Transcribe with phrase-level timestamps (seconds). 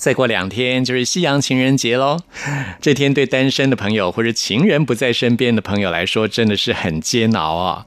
[0.00, 2.20] 再过两天就是西洋情人节喽，
[2.80, 7.84] 这天对单身的朋友或者情人不在身边的朋友来说，真的是很煎熬啊。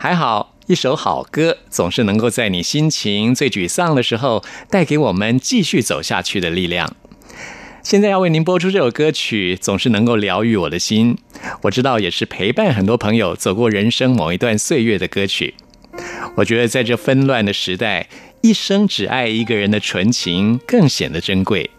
[0.00, 6.96] 还好，一首好歌总是能够在你心情最沮丧的时候，带给我们继续走下去的力量。
[7.84, 11.16] 现在要为您播出这首歌曲，总是能够疗愈我的心。
[11.62, 15.54] 我知道，也是陪伴很多朋友走过人生某一段岁月的歌曲。
[16.34, 18.08] 我觉得，在这纷乱的时代。
[18.42, 21.70] 一生只爱一个人的纯情更显得珍贵。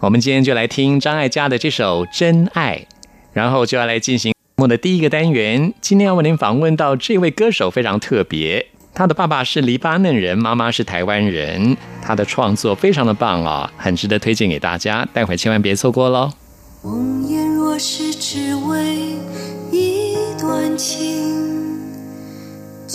[0.00, 2.86] 我们今天就来听张艾嘉的这首《真爱》，
[3.32, 5.74] 然后就要来进行我的第一个单元。
[5.80, 11.76] 今天要为您访问到这位歌手非常特别，他的爸爸是黎巴嫩人，妈妈是台湾人。
[12.00, 15.04] 他的创作非常的棒啊，很值得推荐给大家。
[15.12, 16.30] 待会千万别错过喽。
[16.82, 19.16] 红颜若是只为
[19.72, 21.55] 一段情。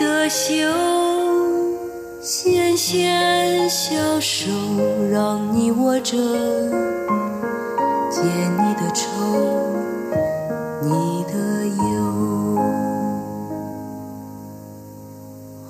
[0.00, 0.54] 的袖，
[2.22, 4.50] 纤纤小手
[5.12, 6.16] 让你握着，
[8.10, 9.04] 解你的愁，
[10.82, 12.56] 你的忧。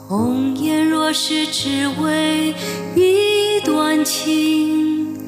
[0.07, 2.55] 红颜若是只为
[2.95, 5.19] 一段情，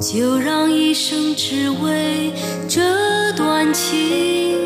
[0.00, 2.32] 就让一生只为
[2.66, 4.56] 这段情，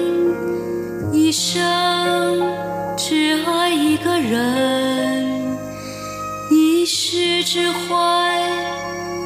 [1.12, 1.64] 一生。
[2.96, 5.58] 只爱一个人，
[6.50, 8.40] 一世只怀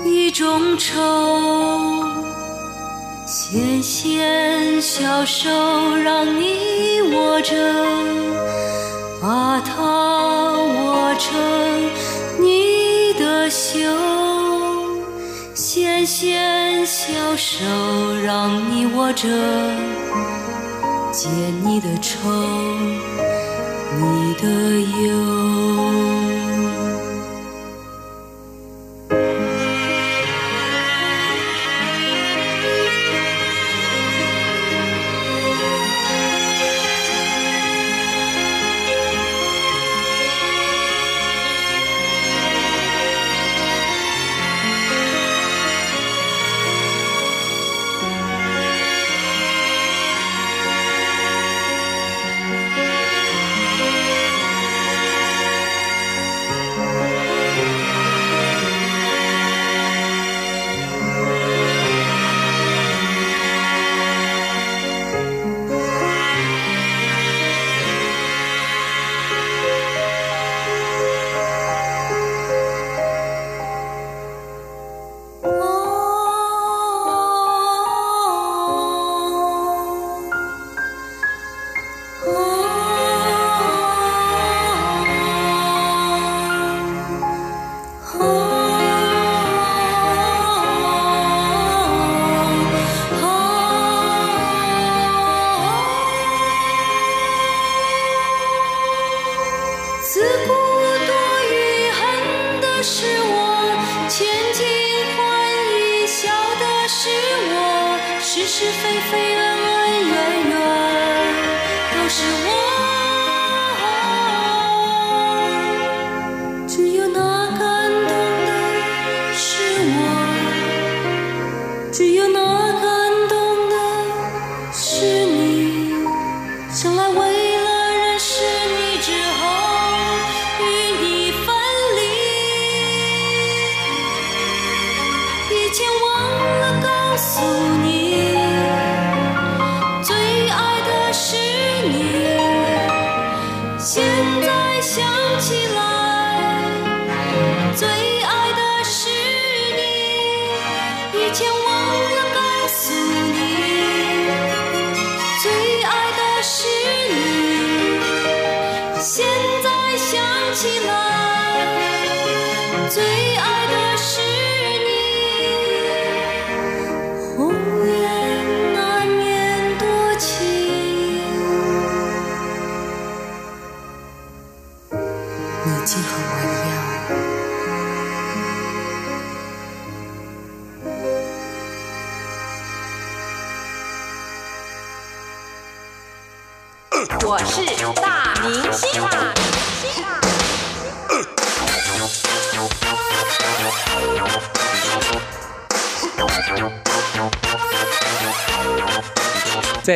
[0.06, 2.02] 一种愁。
[3.26, 5.50] 纤纤小手
[5.96, 7.54] 让你握着，
[9.20, 11.38] 把它握成
[12.40, 13.78] 你的袖。
[15.54, 17.58] 纤纤小手
[18.24, 19.28] 让你握着，
[21.12, 21.28] 解
[21.62, 22.16] 你的愁。
[24.00, 26.17] 你的忧。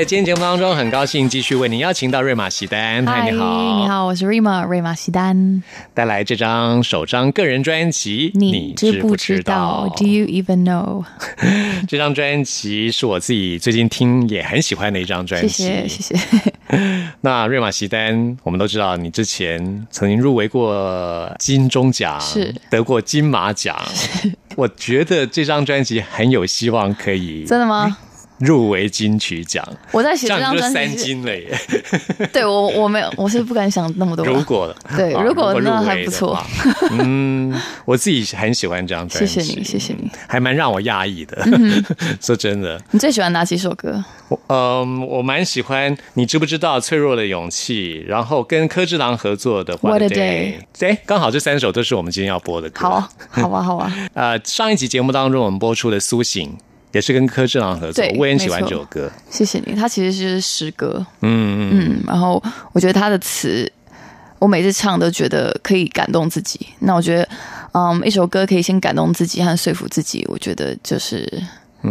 [0.03, 5.63] 在今天节目当中，很高兴继续为您邀请到瑞玛西丹，嗨，你好，你，好，我是 Rima 瑞玛西丹。
[5.95, 11.05] 带来这张首张个人专辑，你知不知道？Do you even know？
[11.87, 15.47] 这张专辑是我自己最近听也很喜欢的一张专辑。
[15.47, 16.53] 谢谢，谢谢。
[17.23, 23.81] 那瑞玛西丹，我们都知道你之前曾经入围过金钟奖，是得过金马奖。
[24.57, 27.97] 我觉得这张专辑很有希望可以真的吗？
[28.43, 31.57] 入围金曲奖，我在写这张专辑三，金了耶！
[32.33, 34.27] 对我我没有，我是不敢想那么多。
[34.27, 36.37] 如果啊对如果那围还不错
[36.91, 37.55] 嗯，
[37.85, 40.11] 我自己很喜欢这张专辑，谢谢你，谢谢你。
[40.27, 41.47] 还蛮让我讶异的。
[42.21, 44.03] 说真的，你最喜欢哪几首歌？
[44.29, 45.97] 我嗯，我蛮喜欢。
[46.15, 48.03] 你知不知道《脆弱的勇气》？
[48.09, 50.55] 然后跟柯志郎合作的《What a Day》，
[50.87, 52.81] 哎，刚好这三首都是我们今天要播的歌。
[52.81, 53.93] 好啊，好啊，好啊。
[54.15, 56.49] 呃，上一集节目当中我们播出的《苏醒》
[56.93, 59.11] 也是跟柯志朗合作，我也很喜欢这首歌。
[59.31, 59.75] 谢谢你。
[59.75, 62.43] 它其实是诗歌，嗯嗯，嗯，然后
[62.73, 63.71] 我觉得他的词，
[64.39, 66.67] 我每次唱都觉得可以感动自己。
[66.79, 67.29] 那我觉得，
[67.73, 71.27] 嗯，一首歌可以先感动自己和说服自己，我觉得就是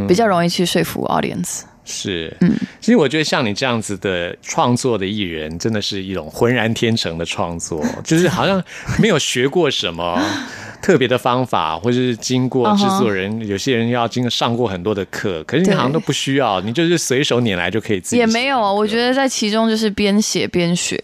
[0.08, 1.62] 比较容易去说服 audience。
[1.84, 8.64] 是，嗯，其实我觉得像你这样子的创作的艺人，真的是一种浑然天成的创作，就是好像
[9.00, 10.22] 没有学过什么
[10.82, 21.02] 特别的方法，或者是经过制作人有些人要经上过很多的课，可是你好像都不需要，你就是随手拈来就可以自己也没有啊，我觉得得在其中就是边写边学。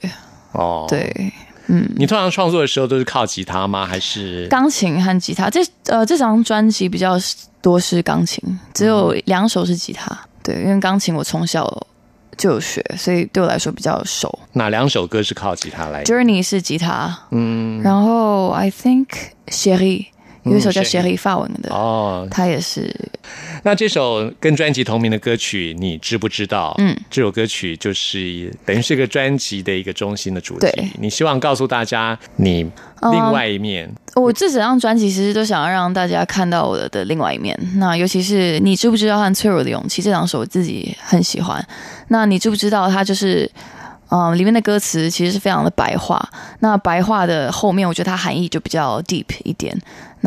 [0.54, 1.32] 哦，，对，
[1.68, 3.86] 嗯你通常创作的时候都是靠吉他吗？
[3.86, 7.16] 还是钢琴和吉他，这呃这张专辑比较
[7.62, 8.42] 多是钢琴，
[8.74, 10.18] 只有两首是吉他。
[10.42, 11.66] 对，因为钢琴我从小
[12.38, 14.40] 就有学，所以对我来说比较熟。
[14.54, 19.08] 哪两首歌是靠吉他来？Journey 是吉他，嗯，然后 I think
[19.48, 20.08] Sherry
[20.50, 22.94] 有一首叫嗯 Sherry Sherry 法文的，哦，他也是
[23.64, 26.74] 那这首跟专辑同名的歌曲，你知不知道？
[26.78, 30.68] 嗯，这首歌曲就是等于是个专辑的一个中心的主题。
[31.00, 32.70] 你希望告诉大家你
[33.12, 33.90] 另外一面。
[34.16, 37.58] 我这整张专辑其实都想要让大家看到我的的另外一面。
[37.76, 41.64] 那尤其是你知不知道和脆弱的勇气这两首我自己很喜欢。
[42.08, 43.50] 那你知不知道它就是。
[44.10, 46.18] 嗯，里面的歌词其实是非常的白话。
[46.60, 49.78] 那白话的后面，我觉得它含义就比较 deep 一点。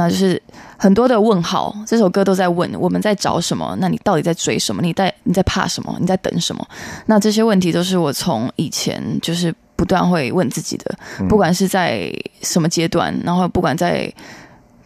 [0.01, 0.41] 那就是
[0.79, 3.77] 很多的问号，这首歌都在问我们在找什么？
[3.81, 4.81] 那你到底在追什么？
[4.81, 5.95] 你在你在怕什么？
[6.01, 6.67] 你在等什么？
[7.05, 10.97] 那这些问题都是我从以前就是不断会问自己的，
[11.29, 14.11] 不管是在什么阶段，然后不管在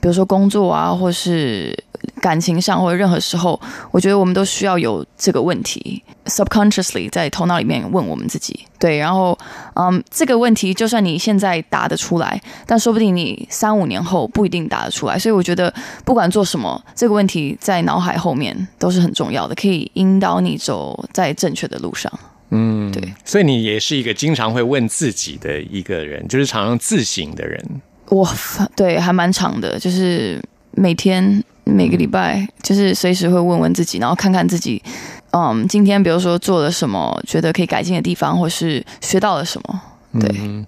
[0.01, 1.79] 比如说工作啊，或是
[2.21, 8.67] 感情上，或者任何时候，我觉得我们都需要有这个问题，subconsciously 在头脑里面问我们自己。
[8.79, 9.39] 对，然后
[9.75, 15.19] 嗯，这个问题就算你现在答得出来，但说不定你三五年后不一定答得出来。
[15.19, 15.73] 所以我觉得
[16.05, 22.13] 不管做什么，这个问题在脑海后面都是很重要的，可以引导你走在正确的路上。
[22.51, 23.03] 嗯，对。
[23.25, 27.65] 所以你也是一个经常会问自己的一个人，就是常常自省的人。
[28.11, 28.29] 我
[28.77, 30.39] 对还蛮长的，就是
[30.73, 34.83] 每天每个礼拜，就是随时会问问自己，然后看看自己，
[35.33, 39.81] 嗯，今天比如说做了什么，觉得可以改进的地方，或是学到了什么。
[40.21, 40.65] 对，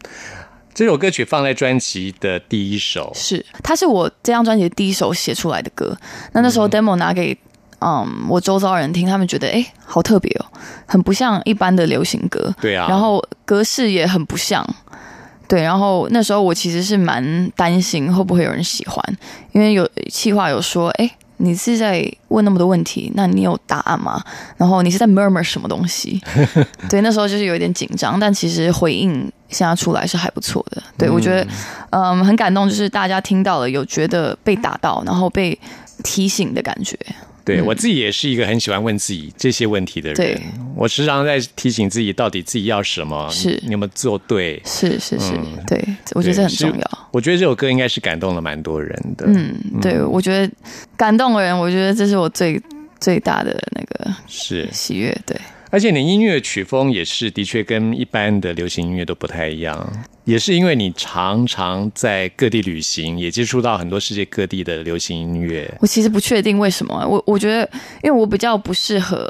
[0.74, 5.96] 这首歌曲放在专辑的第一首，是它是我这张专辑的第一首写出来的歌。
[6.32, 7.36] 那那时候 demo 拿给
[7.78, 10.46] 嗯我周遭人听，他们觉得哎好特别哦，
[10.86, 12.54] 很不像一般的流行歌。
[12.60, 14.66] 对啊，然后格式也很不像。
[15.48, 19.02] 对，然后那时候我其实是蛮担心会不会有人喜欢，
[19.52, 24.22] 因为有气话有说，哎，你是在问那么多问题，那你有答案吗？
[24.56, 26.20] 然后你是在 murmur 什么东西？
[26.90, 30.82] 对，那时候就是有一点紧张，但其实回应现在出来是还不错的。
[30.98, 31.46] 对我觉得，
[31.90, 35.58] 嗯，很感动，就是大家听到了有觉得被打到，然后被
[36.02, 36.98] 提醒的感觉。
[37.46, 40.38] 对、嗯我自己也是一个很喜欢问自己这些问题的人对。
[40.74, 44.60] 我时常在提醒自己，到底自己要什么，是你你有没有做对？
[44.66, 45.82] 是是是，嗯对，
[46.14, 47.08] 我觉得这很重要。
[47.12, 49.24] 我觉得这首歌应该是感动了蛮多人的。
[49.26, 50.52] 嗯，对，我觉得
[50.96, 52.60] 感动的人，我觉得这是我最
[53.00, 55.16] 最大的那个是，喜悦。
[55.24, 59.92] 对，而且你音乐曲风也是的确跟一般的流行音乐都不太一样，
[60.24, 65.72] 也是因为你常常在各地旅行，也接触到很多世界各地的流行音乐。
[65.80, 67.68] 我其实不确定为什么，我我觉得，
[68.02, 69.28] 因为我比较不适合，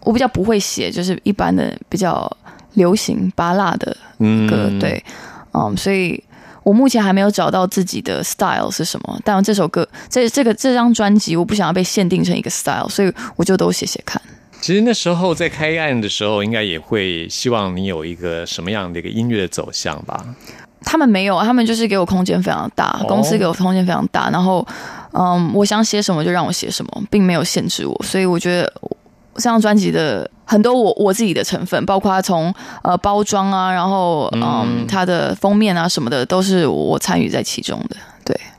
[0.00, 2.30] 我比较不会写，就是一般的比较
[2.74, 5.02] 流行巴拉的嗯歌，对，
[5.52, 6.22] 嗯，所以
[6.62, 9.20] 我目前还没有找到自己的 style 是什么。
[9.22, 14.20] 但这首歌，这这个这张专辑，我不想要被限定成一个 style，所以我就都写写看。
[14.64, 20.24] 其实那时候在开案的时候，应该也会希望你有一个什么样的一个音乐的走向吧？
[20.80, 24.66] 他们没有，他们就是给我空间非常大，哦公司给我空间非常大，然后，
[25.12, 28.72] 嗯，我想写什么就让我写什么，并没有限制我，所以我觉得
[29.34, 32.50] 这张专辑的很多我我自己的成分，包括从
[32.82, 37.96] 呃包装啊，然后嗯它的封面啊什么的，都是我参与在其中的。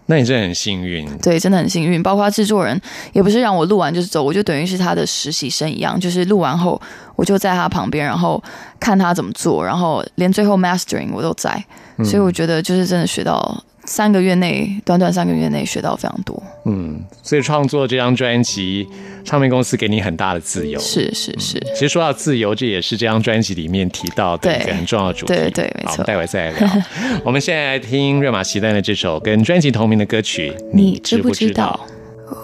[0.07, 1.05] 对那你真的很幸运。
[1.17, 2.01] 对，真的很幸运。
[2.03, 2.79] 包括制作人
[3.13, 6.79] 也不是让我录完就是走，我就等于是他的实习生一样，就是录完后
[7.15, 8.41] 我就在他旁边，然后
[8.79, 11.63] 看他怎么做，然后连最后 mastering 我都在，
[12.03, 16.41] 所以我觉得就是真的学到三个月内，短短三个月内学到非常多。
[16.65, 18.87] 嗯，所以创作这张专辑，
[19.23, 20.79] 唱片公司给你很大的自由。
[20.79, 25.33] 是是是，其实说到自由，这也是这张专辑里面提到的一个很重要的主题。
[25.33, 26.69] 对对没错我们待会再来聊。
[27.23, 31.79] 我们现在来听瑞玛席丹的这首跟专辑同名的歌曲，你知不知知知道？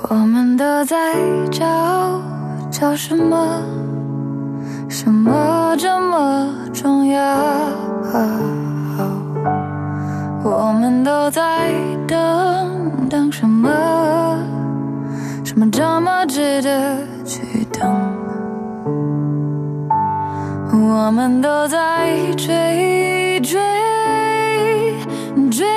[0.09, 1.15] 我们都在
[1.51, 2.21] 找
[2.71, 3.63] 找什么？
[4.87, 7.71] 什么这么重要？
[10.43, 11.71] 我们都在
[12.07, 13.69] 等等什么？
[15.43, 17.89] 什么这么值得去等？
[20.71, 23.59] 我们都在追追
[25.51, 25.67] 追。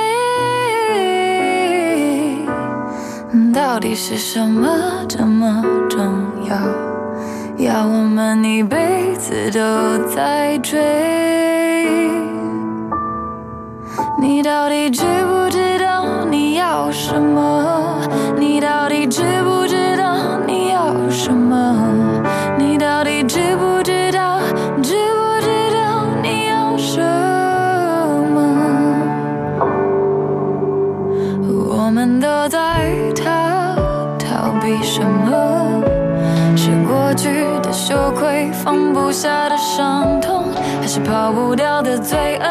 [3.52, 4.68] 到底是什么
[5.08, 6.00] 这么重
[6.48, 6.56] 要？
[7.58, 10.80] 要我们一辈子都在追？
[14.16, 18.00] 你到底知不知道你要什么？
[18.38, 22.22] 你到底知不知道你要什么？
[22.56, 24.38] 你到底知不知道？
[24.82, 27.00] 知不知道你要什
[28.34, 28.38] 么？
[31.68, 32.58] 我们都在
[33.16, 33.74] 逃
[34.18, 35.82] 逃避什么？
[36.56, 40.44] 是过去的羞愧，放不下的伤痛，
[40.80, 42.46] 还是跑不掉的罪恶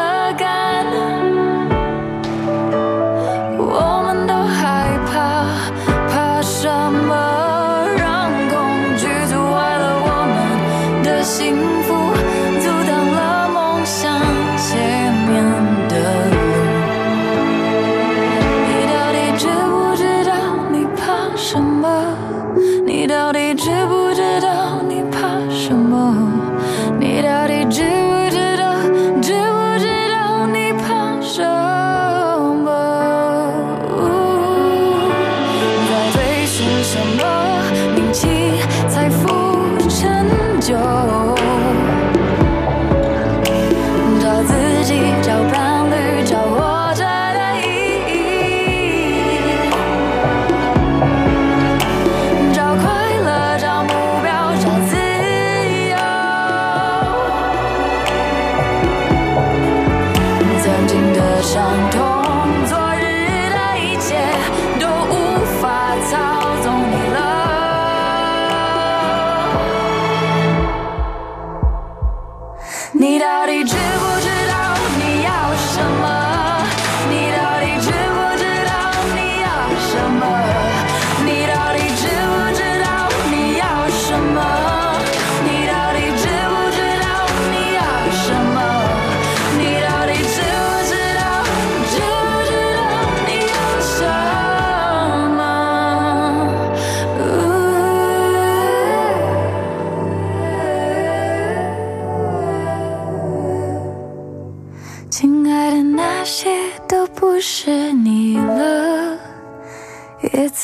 [61.44, 62.03] 伤痛，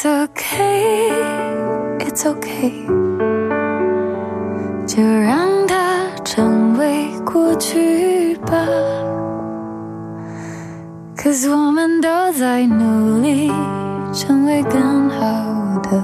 [0.03, 1.11] It's okay,
[1.99, 2.73] it's okay，
[4.87, 8.67] 就让它成为过去吧。
[11.15, 13.53] Cause 我们都在努力
[14.11, 16.03] 成为更好的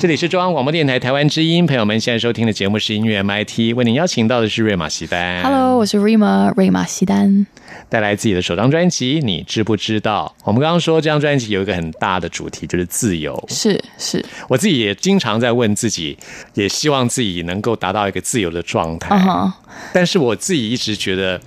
[0.00, 5.42] 这里是中央广播电台台湾之音，朋友们现在收听的节目是音乐 MIT，为您邀请到的是瑞玛西丹。
[5.42, 7.46] Hello，我是 Rima 瑞玛西丹。
[7.90, 10.34] 带来自己的首张专辑，你知不知道？
[10.44, 13.44] 我们刚刚说这张专辑有一个很大的主题，就是自由。
[13.50, 16.16] 是是，我自己也经常在问自己，
[16.54, 19.22] 也希望自己能够达到一个自由的状态。
[19.92, 21.38] 但是我自己一直觉得，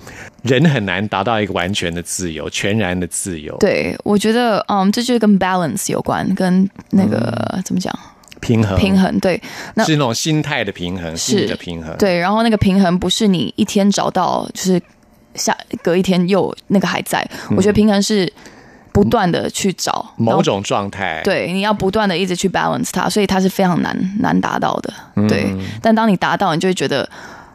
[0.44, 7.18] 人很难达到一个完全的自由、全然的自由。，对，我觉得，嗯，这就是跟 balance 有关，跟那个、
[7.56, 7.92] 嗯怎么讲
[8.44, 9.20] 平衡，平衡。
[9.20, 9.42] 对，
[9.76, 14.82] 那是那种心态的平衡，心理的平衡。，对，然后那个平衡不是你一天找到，就是
[15.36, 17.28] 下隔一天又那个还在。
[17.56, 18.32] 我觉得平衡是
[18.92, 24.94] 不断的去找某种状态。，对，你要不断的一直去 balance 它，所以它是非常难难达到的。
[25.16, 27.10] 嗯对，但当你达到，你就会觉得，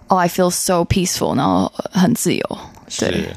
[0.08, 2.58] 哦、i feel so peaceful，然后很自由。
[2.98, 3.28] 对是。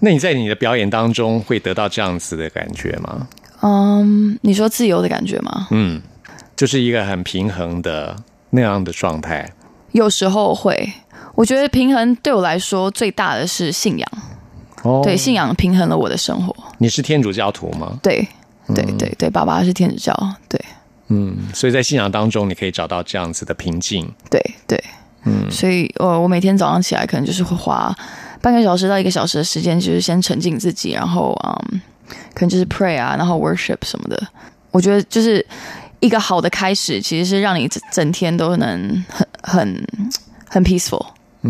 [0.00, 3.28] 那你在你的表演当中会得到这样子的感觉吗？
[3.60, 5.68] 嗯，你说自由的感觉吗？
[5.70, 6.02] 嗯，
[6.56, 8.16] 就是一个很平衡的
[8.50, 9.50] 那样的状态。
[9.92, 10.92] 有时候会，
[11.34, 14.08] 我觉得平衡对我来说最大的是信仰，
[14.82, 16.54] 哦对，信仰平衡了我的生活。
[16.78, 17.98] 你是天主教徒吗？
[18.02, 18.26] 对，
[18.74, 20.12] 对，对，对，爸爸是天主教，
[20.48, 20.60] 对，
[21.08, 24.12] 嗯，所以在信仰当中，你可以找到这样子的平静。
[24.28, 24.82] 对，对，
[25.24, 27.94] 嗯，所以呃，我每天早上起来可能就是会花
[28.42, 31.80] 半个小时到一个小时的时间，就是先沉浸自己，然后嗯，
[32.34, 34.20] 可能就是 pray 啊，然后 worship 什么的。
[34.72, 35.46] 我觉得就是
[36.04, 39.86] 一个好的开始，其实是让你整整天都能很很
[40.46, 41.06] 很 peaceful。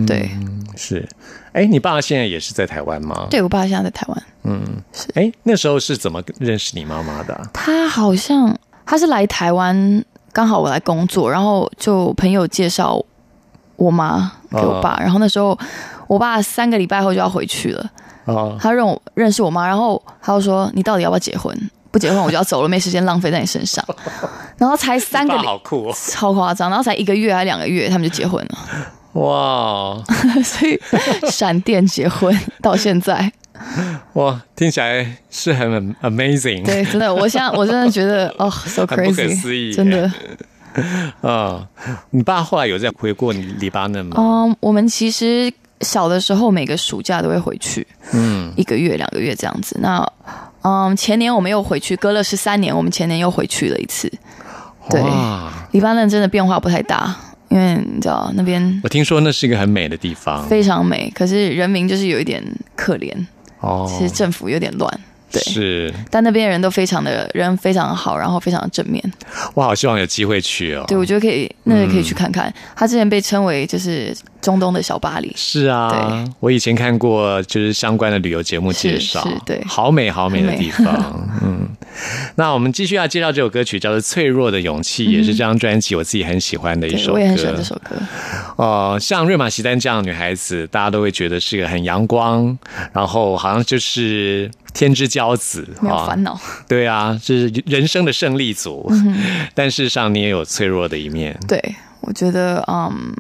[0.07, 0.31] 对，
[0.77, 1.09] 是，
[1.53, 3.27] 哎，你爸现在也是在台湾吗？。
[3.31, 4.23] 对我爸现在在台湾。
[4.45, 8.57] 嗯，是哎，那时候是怎么认识你妈妈的啊、他好像
[8.87, 13.01] 他是来台湾，刚好我来工作，然后就朋友介绍
[13.77, 15.59] 我妈给我爸，然后那时候
[16.07, 17.91] 我爸三个礼拜后就要回去了，
[18.27, 21.57] 哦，他认我认识我妈，然后他就说你到底要不要结婚？
[21.95, 23.85] 不结婚我就要走了，没时间浪费在你身上。
[24.59, 25.97] 然后才三个好酷哦！
[26.11, 30.03] 超夸张，然后才一个月还两个月，他们就结婚了，哇
[30.43, 30.77] 所以
[31.31, 33.33] 闪电结婚 到现在，
[34.15, 36.65] 哇，听起来是很 amazing。
[36.65, 40.11] 对，真的，我现在我真的觉得哦，so 很不可 crazy，思议真的。
[41.21, 41.65] 啊、
[42.11, 44.17] 你爸后来有再回过黎巴嫩吗？
[44.19, 45.53] 嗯，我们其实
[45.83, 49.79] 小的时候每个暑假都会回去，嗯，一个月、两个月这样子。
[49.81, 50.05] 那
[50.65, 54.11] 嗯，前年我们又回去，隔了十三年，我们前年又回去了一次。
[54.91, 57.15] 对哇，黎巴嫩真的变化不太大，
[57.49, 62.43] 因为你知道那边我听说那是一个很美的地方非常美，可是人民就是有一点
[62.75, 63.15] 可怜，
[63.61, 65.01] 哦，其实政府有点乱。
[65.31, 69.03] 对，是，但那边的人都非常的人非常好，然后非常的正面。
[69.55, 70.85] 我好希望有机会去哦。
[70.87, 72.53] 对，我觉得可以，那个可以去看看。
[72.77, 75.33] 他之前被称为就是中东的小巴黎。
[75.35, 80.87] 是啊，我以前看过就是相关的旅游节目介绍，是是对好美好美的地方。
[81.43, 81.67] 嗯，
[82.37, 87.13] 那我们继续要介绍这首歌曲，叫做《脆弱的勇气》，也是这张专辑我自己很喜欢的一，首歌。
[87.15, 87.97] 我也很喜欢这首歌。
[88.57, 92.57] 哦，像瑞玛席丹这样的女孩子，大家都会觉得是一个很阳光，
[92.93, 96.39] 然后好像就是天之骄子，没有啊烦恼。
[96.69, 98.87] 对啊，是人生的胜利组。
[98.91, 99.15] 嗯
[99.55, 101.39] 但事实上，你也有脆弱的一面。
[101.47, 101.61] 对，
[102.01, 103.15] 我觉得，嗯，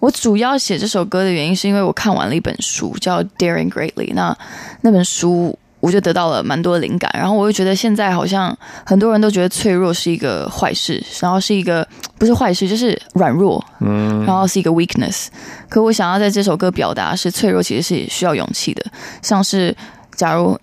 [0.00, 4.10] 我主要写这首歌的原因，是因为我看完了一本书，叫《Daring Greatly》。
[4.14, 4.36] 那
[4.82, 7.10] 那本书，我就得到了蛮多的灵感。
[7.14, 15.26] 然后我又觉得，现在好像很多人都觉得脆弱是一个坏事，然后是一个不是坏事，就是软弱，嗯，然后是一个 weakness。
[15.68, 18.84] 可我想要在这首歌表达是脆弱，其实是需要勇气的。
[19.20, 19.76] 像是
[20.14, 20.56] 假如，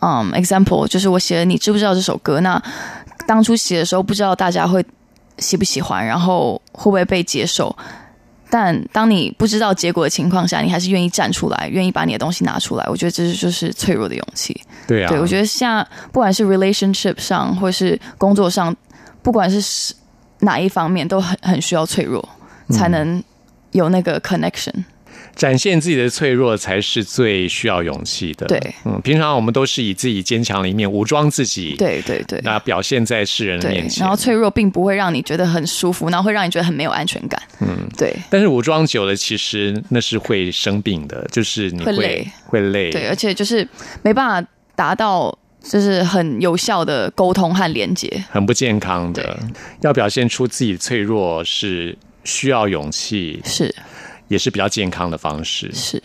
[0.00, 2.40] 嗯，example 就是我写了，你知不知道这首歌？
[2.40, 2.60] 那
[3.26, 4.84] 当初写的时候，不知道大家会
[5.38, 7.76] 喜不喜欢，然后会不会被接受。
[8.50, 12.84] 但当你不知道结果的情况下，你还是愿意站出来，愿意把你的东西拿出来。
[12.88, 14.60] 我觉得这就是脆弱的勇气。
[14.88, 18.74] 对啊，对我觉得像不管是 relationship 上，或是工作上，
[19.22, 19.94] 不管是
[20.40, 22.28] 哪一方面，都很很需要脆弱，
[22.70, 23.22] 才能
[23.70, 24.84] 有那个 connection。
[25.40, 28.46] 展现自己的脆弱才是最需要勇气的。
[28.46, 32.38] 对，嗯，平常我们都是以自己坚强的一面武装自己，，对对对。
[32.44, 34.02] 那表现在世人的面，前。
[34.02, 37.40] 然后脆弱并不会让你觉得很舒服，然后会让你觉得很没有安全感。
[37.60, 42.90] 嗯，对但是武装久了，其实那是会生病的，就是你会会累会累。
[42.90, 43.66] 对，而且就是
[44.02, 48.22] 没办法达到就是很有效的沟通和连接。
[48.30, 49.38] 很不健康的。
[49.80, 53.74] 要表现出自己脆弱是需要勇气，是
[54.30, 55.68] 也是比较健康的方式。
[55.74, 56.00] 是，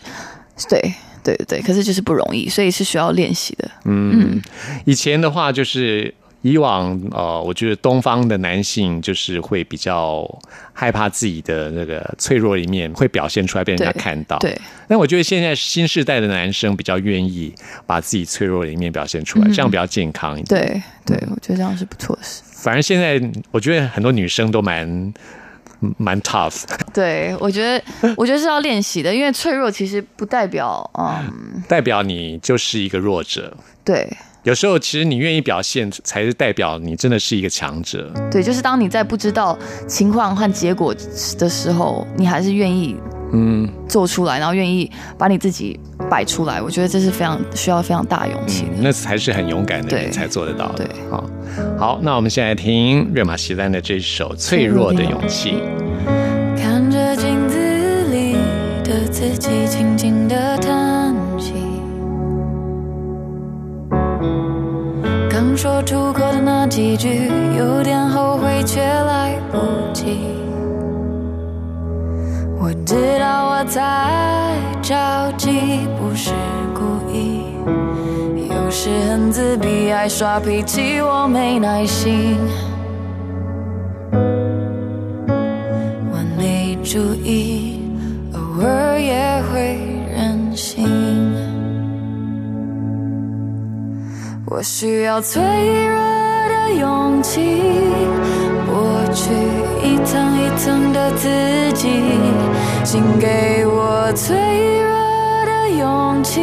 [0.68, 3.70] 对对对，可是就是不容易，所以是需要练习的。
[3.84, 4.42] 嗯，
[4.84, 6.12] 以前的话就是
[6.42, 10.26] 以往呃，我觉得东方的男性就是会比较
[10.72, 14.36] 害怕自己的那个脆弱一面会表现出来被人家看到。
[14.38, 14.56] 对，
[14.88, 17.54] 但我觉得现在新时代的男生比较愿意
[17.86, 20.60] 把自己脆弱的一面表现出来，嗯这样比较健康一点。
[20.60, 22.42] 对对，我觉得这样是不错的事。
[22.52, 25.12] 反正现在我觉得很多女生都蛮
[25.98, 26.62] 蛮 tough，
[26.92, 33.56] 对，我觉得我觉得是要练习的，因为脆弱其实不代表嗯，代表你就是一个弱者。
[33.84, 34.08] 对
[34.42, 38.12] 有时候其实你愿意表现，才是代表你真的是一个强者。
[38.30, 39.58] 对，就是当你在不知道
[39.88, 40.94] 情况和结果
[41.38, 42.96] 的时候，你还是愿意
[43.32, 48.70] 嗯，做出来，然后愿意把你自己摆出来，我觉得这是非常需要非常大勇气的。
[48.80, 50.84] 那才是很勇敢的人才做得到的。
[50.84, 51.24] 对好，
[51.78, 55.54] 好，那我们现在听瑞玛席丹的这首《脆弱的勇气》。
[56.60, 57.58] 看着镜子
[58.10, 58.36] 里
[58.84, 61.52] 的自己，轻轻的叹息。
[65.28, 69.58] 刚说出口的那几句，有点后悔，却来不
[69.92, 70.45] 及。
[72.58, 73.82] 我知道我在
[74.82, 76.32] 着急，不是
[76.74, 76.80] 故
[77.12, 77.42] 意。
[78.48, 82.38] 有时很自闭，爱耍脾气，我没耐心。
[86.10, 87.80] 我没注意，
[88.32, 89.78] 偶尔也会
[90.10, 90.86] 任性。
[94.46, 95.98] 我需要脆弱
[96.66, 97.62] 的勇气，
[98.66, 99.32] 剥去
[99.82, 101.28] 一层一层的自
[101.74, 101.88] 己，
[102.82, 104.36] 请给我脆
[104.80, 104.90] 弱
[105.46, 106.40] 的勇气，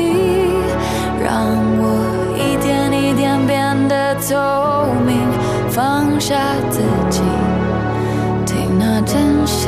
[1.22, 1.46] 让
[1.78, 1.84] 我
[2.38, 5.20] 一点一点变得透明，
[5.70, 6.38] 放下
[6.70, 7.22] 自己。
[8.46, 9.68] 听那真实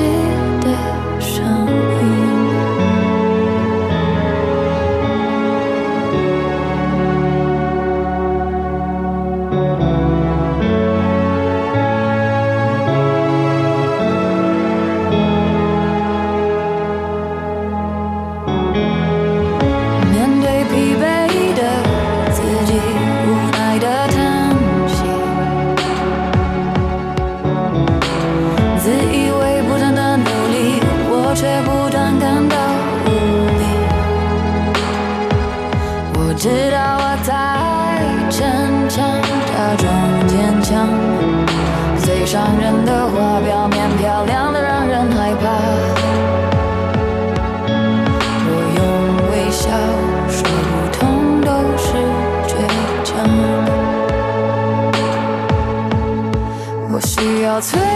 [57.55, 57.94] 憔悴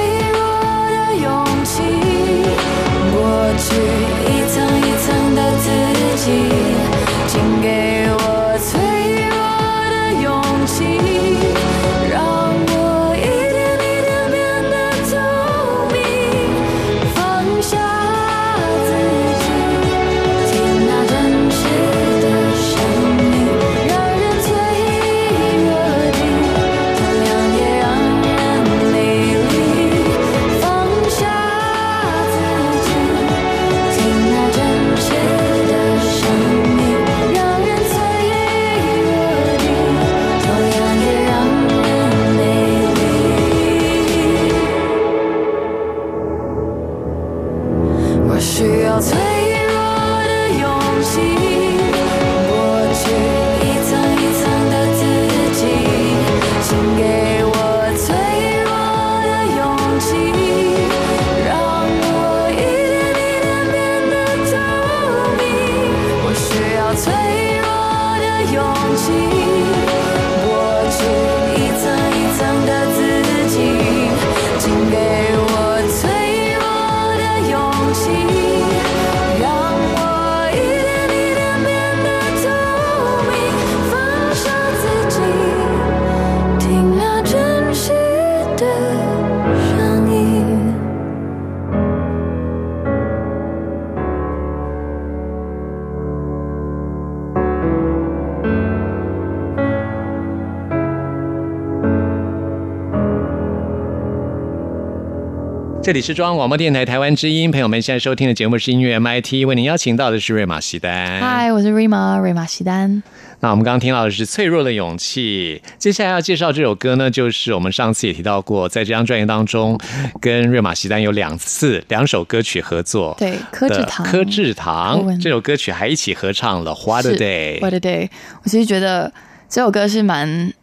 [105.90, 111.20] 这里是中央广播电台台湾之音，朋友们现在收听的节目是音乐 MIT，为您邀请到的是瑞玛西丹。
[111.20, 113.02] 嗨，我是 Rima 瑞玛西丹。
[113.40, 119.80] 那我们刚刚听到的是《脆弱的勇气》，接下来要介绍这首歌呢，就是我们上次也提到过，在这张专辑当中，
[120.22, 123.16] 跟瑞玛西丹有两次两首歌曲合作。
[123.18, 127.58] 对柯志堂柯志堂欧文这首歌曲还一起合唱了《What a Day》。
[127.62, 128.10] What a Day！
[128.44, 129.12] 我其实觉得
[129.50, 130.54] 这首歌是蛮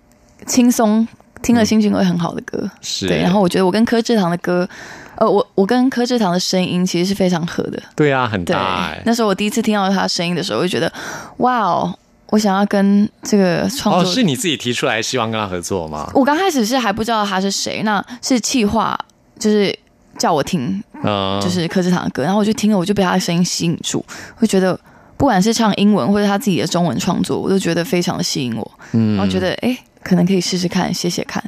[0.46, 1.08] 轻松
[1.42, 2.70] 听了心情会很好的歌。
[2.80, 4.68] 是对，然后我觉得我跟柯志堂的歌，
[5.16, 7.82] 呃，我我跟柯志堂的声音其实是非常合的。
[7.94, 9.02] 对啊，很对大哎，。
[9.04, 10.92] 那时候我第一次听到他的声音的时候，我就觉得，
[11.38, 11.98] 哇哦，
[12.30, 16.10] 我想要跟这个创哦，作是你自己提出来希望跟他合作吗？
[16.14, 18.98] 我刚开始是还不知道他是谁，那是企划，
[19.38, 19.76] 就是
[20.18, 24.78] 叫我听，嗯，就是柯志堂的歌，然后我就听了，我就被他的声音吸引住，会觉得
[25.16, 31.42] 不管是唱英文或者他自己的中文创作，我都觉得非常的吸引我，嗯然后觉得哎，诶可能可以试试看，写写看，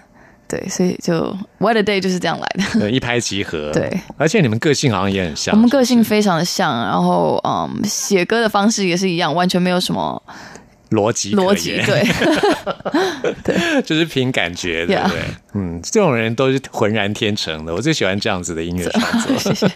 [0.48, 2.64] 对，所以就 What a Day 就是这样来的。
[2.80, 3.70] 对一拍即合。
[3.72, 5.54] 对，而且你们个性好像也很像。
[5.54, 10.22] 我们个性非常的像，然后嗯，写歌的方式也是一样，完全没有什么
[10.90, 12.02] 逻辑逻辑，对
[13.44, 15.18] 对，就是凭感觉，对不对？
[15.52, 19.36] 嗯，这种人都是浑然天成的，我最喜欢这样子的音乐创作。
[19.38, 19.70] 谢谢。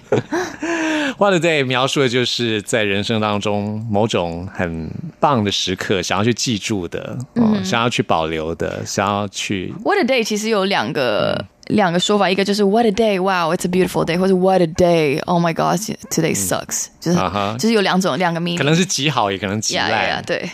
[1.18, 14.66] 花的 day 描述的就是在人生当中某种很棒的时刻，想要去记住的，嗯，想要去保留的，想要去 What a day 其实有两个、两个说法，一个就是 What a day，Wow，it's a beautiful day，或者 What a
[14.66, 17.18] day，Oh my God，today sucks，、就是、
[17.58, 19.90] 就是有两种两个 meaning，可能是极好，也可能极烂。
[20.08, 20.48] 呀，对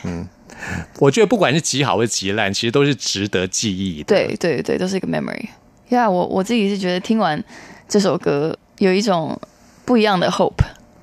[0.99, 4.07] 我觉得不管是极好或者极烂，其实都是值得记忆的。
[4.07, 5.47] 对对对，都是一个 memory。
[5.91, 7.43] 呀、我我自己是觉得听完
[7.89, 9.41] 这首歌有一种
[9.89, 10.63] 不一样的 hope，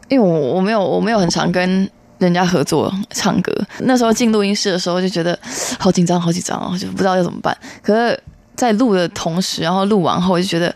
[0.10, 5.38] 因为我我没有我没有很常跟人家合作唱歌，那时候进录音室的时候就觉得
[5.80, 7.58] 好紧张好紧张哦，就不知道要怎么办。
[7.82, 8.24] 可是，
[8.56, 10.74] 在录的同时，然后录完后，我就觉得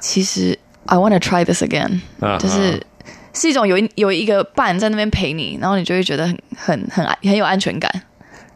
[0.00, 2.00] 其实 I wanna try this again，、
[2.40, 2.84] 就是
[3.32, 8.02] 是一种有一有一个伴在那边陪你，然后你就会觉得很很很安很有安全感。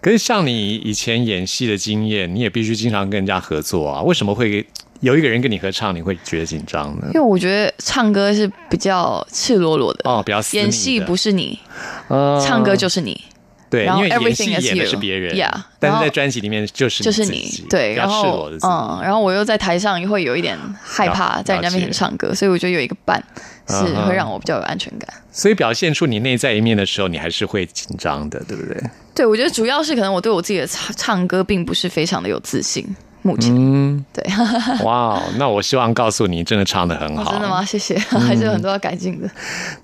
[0.00, 4.02] 可是像你以前演戏的经验，你也必须经常跟人家合作啊。
[4.02, 4.66] 为什么会
[5.00, 7.12] 有一个人跟你合唱，你会觉得紧张呢因？
[7.14, 11.58] 为我觉得唱歌是比较赤裸裸的，哦，比较演戏不是你，
[12.08, 13.20] 呃唱歌就是你，
[13.68, 18.72] 对，然后因为演戏 everything 演的是别人 Yeah，但是在专辑里面就是就是你，对，比较然后赤裸的自己。
[18.72, 23.22] 嗯，然后我又在台上会有一点害怕在人家面前唱歌，所以我觉得有一个伴
[23.68, 23.74] 是
[24.06, 25.08] 会让我比较有安全感。
[25.30, 28.82] 所以表现出你内在一面的时候，你还是会紧张的，对不对？
[29.14, 32.86] 对，我觉得主要是可能我对我自己的唱唱歌并不是非常的有自信，
[33.26, 34.24] 目前、嗯，对，
[34.86, 37.24] 哇哦，那我希望告诉你，真的唱的很好。
[37.24, 37.64] 哦真的吗？？
[37.64, 39.28] 谢谢， 还是有很多要改进的。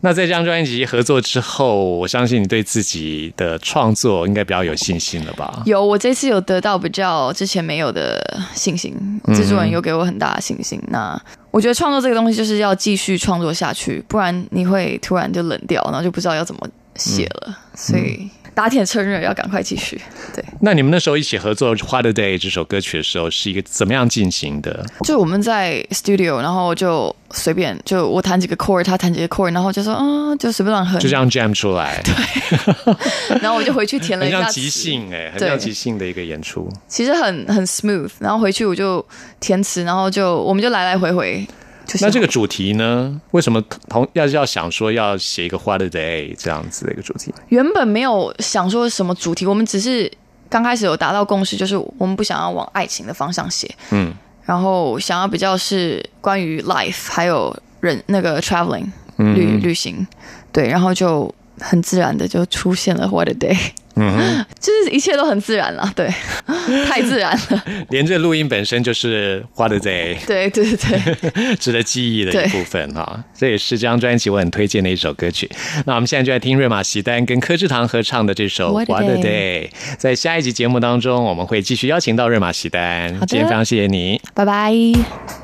[0.01, 5.63] 那在这张专辑合作之后，我相信你对自己的创作应该比较有信心了吧？
[5.67, 8.23] 有，我这次有得到比较之前没有的
[8.55, 8.95] 信心，
[9.35, 10.81] 制作人有给我很大的信心。
[10.89, 17.59] 那我觉得创作这个东西就是要继续创作下去，不然你会突然就冷掉，然后就不知道要怎么写了。
[17.75, 20.01] 所以打铁趁热要赶快继续。
[20.35, 24.85] 对，那你们那时候一起合作《What a Day》这首歌曲的时候，是一个怎么样进行的？
[25.05, 32.85] 就我们在 studio，然后就随便就我弹几个 chord，他弹几个 chord，然后就说啊，就随便乱哼，就这样 jam 出来，对
[33.41, 36.69] 然后我就回去填了一下很像即兴哎、很对像即兴的一个演出。
[36.89, 39.05] 其实很很 smooth，然后回去我就
[39.41, 41.47] 填词，然后就我们就来来回回。
[41.93, 43.21] 就是那这个主题呢？
[43.33, 47.33] 为什么同要要想说要写一个《What a Day》这样子的一个主题？
[47.49, 50.11] 原本没有想说什么主题，我们只是
[50.49, 54.13] 刚开始有达到共识，就是我们不想要往爱情的方向写，嗯，
[54.45, 58.87] 然后想要比较是关于 life 还有人那个 traveling
[59.19, 59.35] 嗯。
[59.35, 60.07] 旅旅行，
[60.51, 63.59] 对，然后就很自然的就出现了 What a Day，
[63.97, 66.09] 嗯 就是一切都很自然了，对，
[66.89, 73.25] 太自然了， 连这录音本身就是《What a Day 对对对对，》 值得记忆的一部分哈。
[73.37, 75.51] 这也是这张专辑我很推荐的一首歌曲。
[75.85, 79.69] 那我们现在就来听瑞玛席丹跟柯志堂合唱的这首《What a Day Day》。
[79.99, 83.13] 在下一集节目当中，我们会继续邀请到瑞玛席丹。
[83.15, 84.21] 好的今天非常谢谢你。
[84.33, 85.42] 拜拜。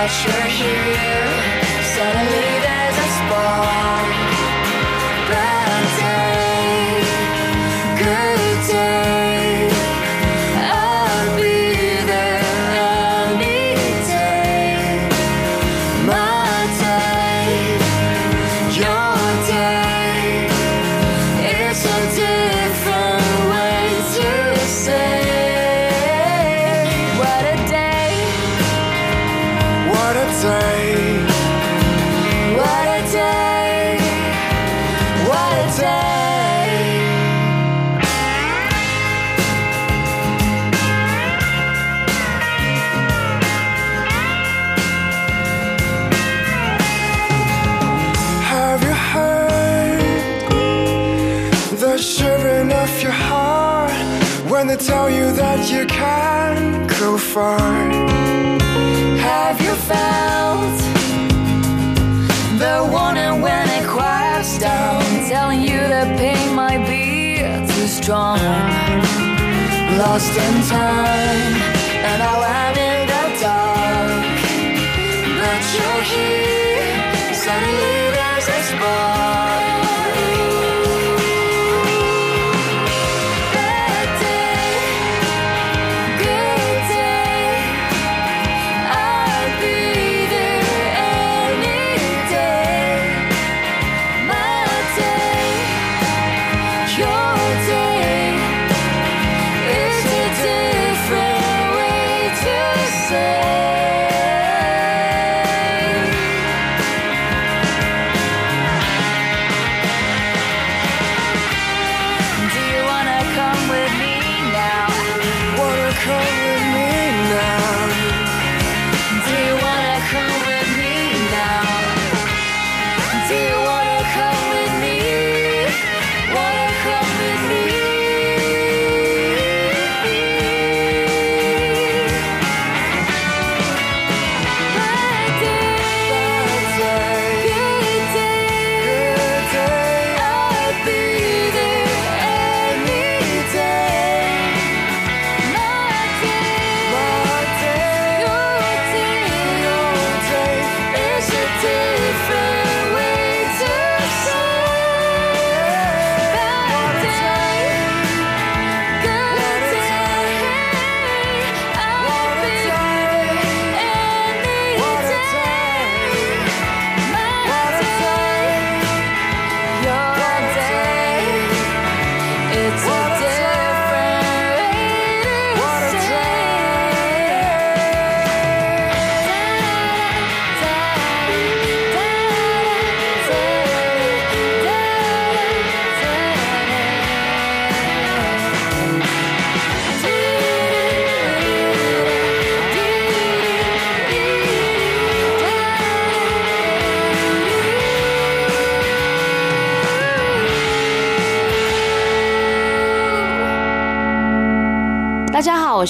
[0.00, 1.29] But you're here,
[55.70, 57.58] you can't go far?
[59.28, 60.78] Have you felt
[62.58, 67.38] the warning when it quiets down, telling you that pain might be
[67.72, 68.40] too strong.
[69.98, 71.54] lost in time,
[72.08, 74.38] and now I'm in the dark?
[75.40, 77.99] But you're here, suddenly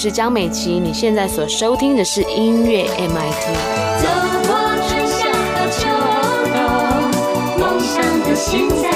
[0.01, 3.53] 是江美琪，你现在所收听的是音乐 MIT。
[4.01, 4.07] 走
[4.47, 5.87] 过春夏和秋
[6.55, 6.57] 冬，
[7.59, 8.89] 梦想的心在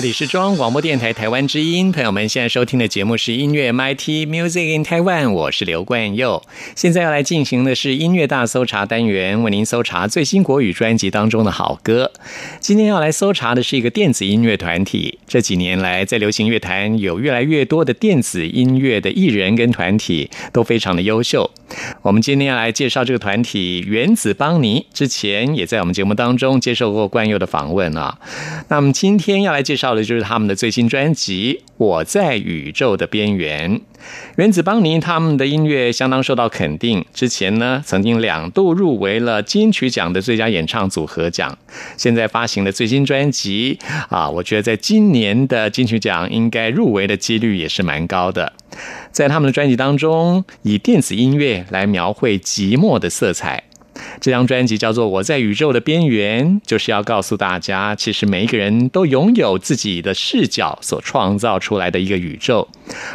[0.00, 6.42] 这里是中央广播电台台湾之音，朋友们现在收听的节目是音乐 MIT Music in Taiwan，我是刘冠佑。
[6.74, 12.12] 现在要来进行的是音乐大搜查单元，为您搜查最新国语专辑当中的好歌。
[12.60, 15.18] 今天要来搜查的是一个电子音乐团体。
[15.28, 21.50] 这几年来，在流行乐坛有越来越多的电子音乐的艺人跟团体都非常的优秀。
[22.02, 28.18] 我们今天要来介绍这个团体原子邦尼，之前也在我们节目当中接受过冠佑的访问啊。
[28.68, 33.78] 那么今天要来介绍的就是他们的最新专辑《我在宇宙的边缘》。
[34.36, 41.56] 原子邦尼他们的音乐相当受到肯定，之前呢曾经两度入围了金曲奖的最佳演唱组合奖。
[41.98, 48.54] 现在发行的最新专辑啊，我觉得在今年的金曲奖应该入围的几率也是蛮高的。
[49.10, 53.64] 在他们的专辑当中，以电子音乐来描绘寂寞的色彩。
[54.20, 62.68] 这张专辑叫做《我在宇宙的边缘》，就是要告诉大家，其实每一个人都拥有自己的视角所创造出来的一个宇宙，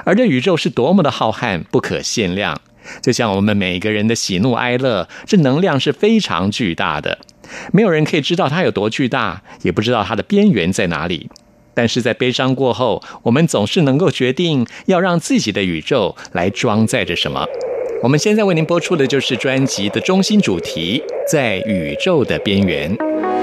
[0.04, 2.60] 而这宇宙是多么的浩瀚、不可限量。
[3.02, 7.18] 就像我们每个人的喜怒哀乐，这能量是非常巨大的，
[7.74, 11.30] 没有人可以知道它有多巨大，也不知道它的边缘在哪里。
[11.76, 17.46] 但是在悲伤过后，我们总是能够决定要让自己的宇宙来装载着什么。
[18.02, 23.35] 我们现在为您播出的就是专辑的中心主题，在宇宙的边缘。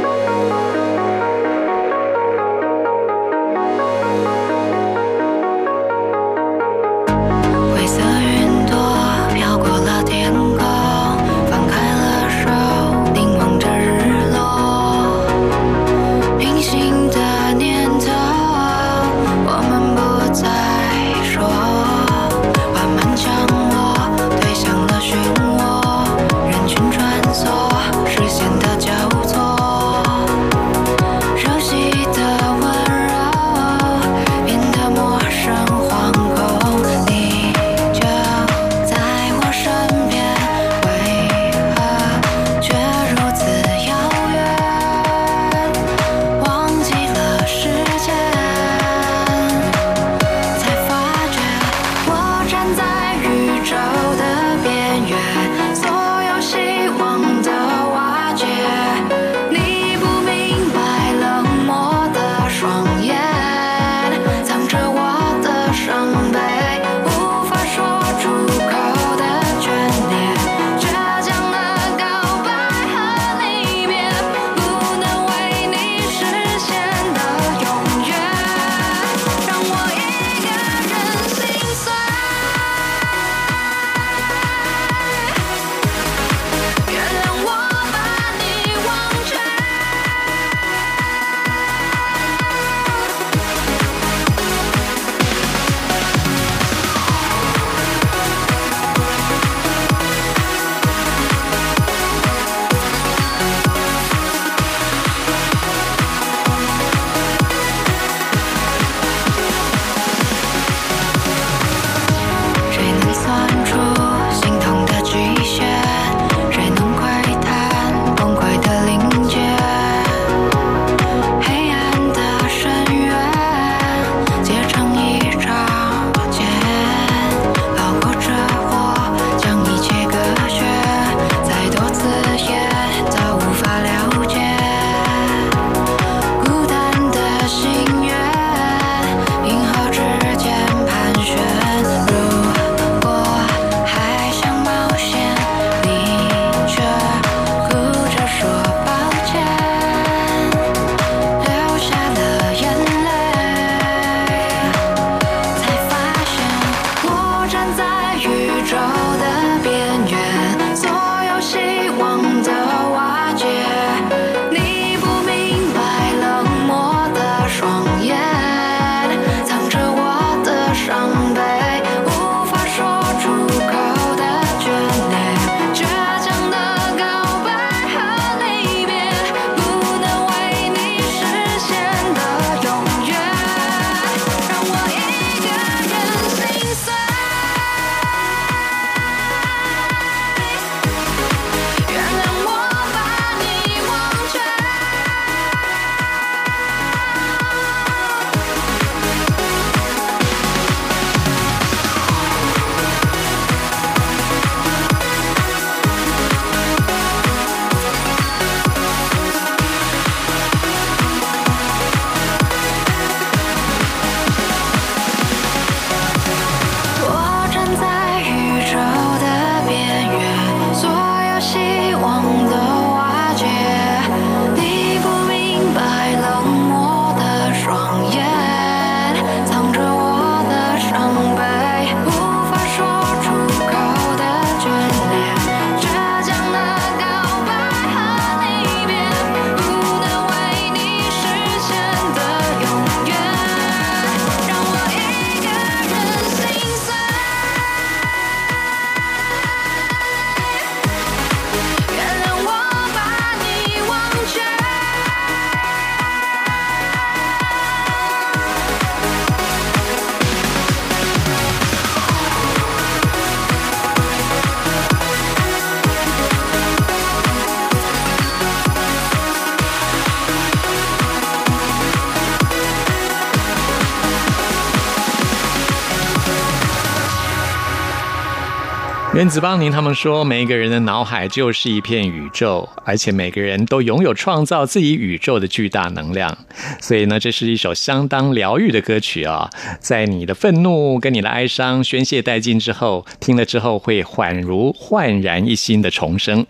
[279.22, 286.36] 原子邦尼他们说，每一个人的脑海就是一片宇宙，而且每个人都拥有创造自己宇宙的巨大能量。
[286.80, 289.48] 所以呢，这是一首相当疗愈的歌曲啊！
[289.78, 296.44] 在你的愤怒跟你的哀伤宣泄殆尽之后，听了之后会恍如焕然一新的重生。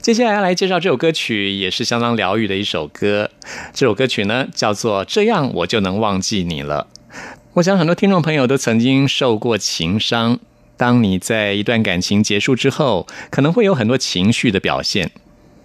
[0.00, 3.30] 接下来要来介绍这首歌曲，也是相当疗愈的一首歌。
[3.74, 6.86] 这首歌曲呢，叫做《这样我就能忘记你了》。
[7.52, 10.38] 我想很多听众朋友都曾经受过情伤。
[10.78, 15.10] 当你在一段感情结束之后，可能会有很多情绪的表现。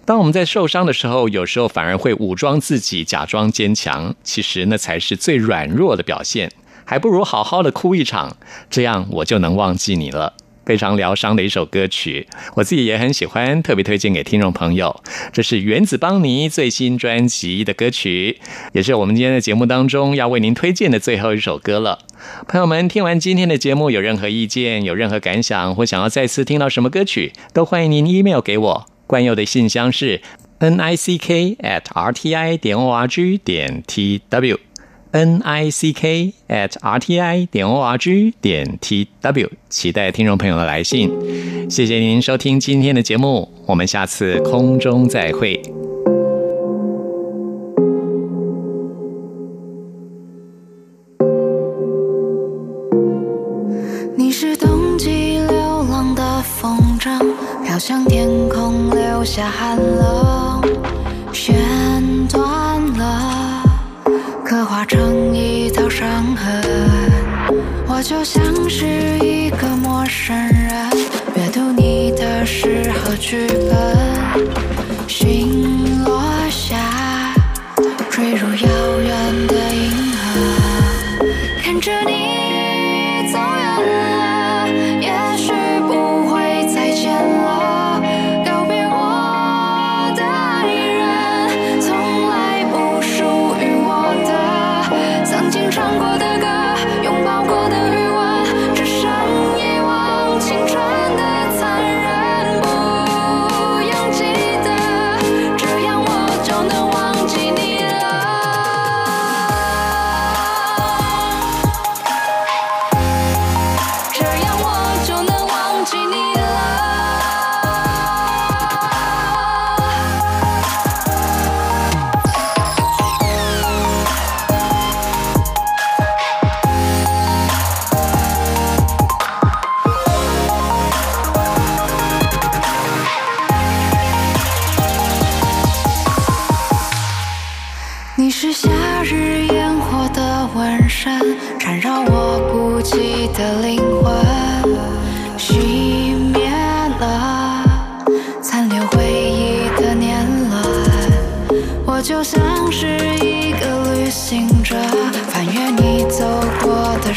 [0.04, 6.52] 当我们在受伤的时候，有时候反而会武装自己，假装坚强，其实那才是最软弱的表现。
[6.84, 8.36] 还不如好好的哭一场，
[8.68, 10.34] 这样我就能忘记你了。
[10.64, 15.02] 非常疗伤的一首歌曲，我自己也很喜欢，特别推荐给听众朋友。
[15.32, 18.38] 这是原子邦尼最新专辑的歌曲，
[18.72, 21.98] 也是我们今天的节目当中要为您推荐的最后一首歌了。
[22.48, 28.86] 朋友们，听完今天的节目，有任何意见、有任何感想，或想要再次听到什么歌曲，都欢迎您 email 给我。
[29.06, 30.22] 关佑的信箱是
[30.58, 34.58] n i c k at r t i 点 o r g 点 t w。
[35.14, 41.08] N i c k at r t i 点 o r g 点 t w，期待听众朋友的来信。
[41.70, 45.62] 谢谢您收听今天的节目，我们下次空中再会。
[54.16, 57.24] 你是冬季流浪的风筝，
[57.64, 60.60] 飘向天空，留下寒冷，
[64.64, 66.62] 化成一道伤痕。
[67.86, 68.86] 我就像是
[69.20, 70.72] 一个陌生人，
[71.36, 76.76] 阅读你的诗和剧本，心落下，
[78.10, 78.48] 坠入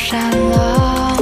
[0.09, 1.17] 山了，